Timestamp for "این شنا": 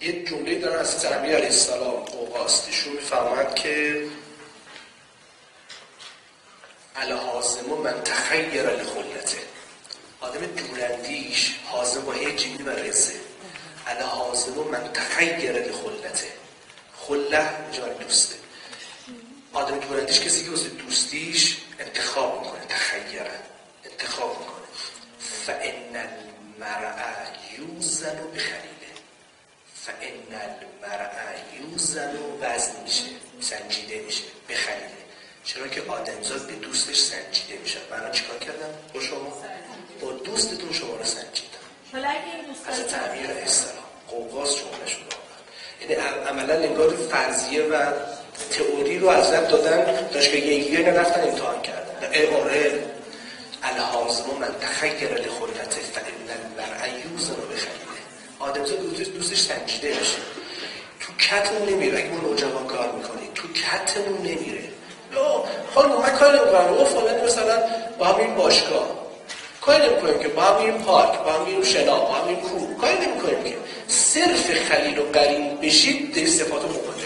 71.46-72.00